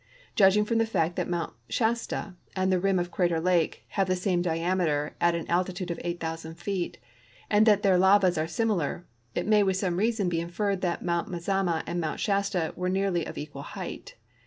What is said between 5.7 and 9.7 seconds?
of 8,000 feet, and that their lavas are similar, it may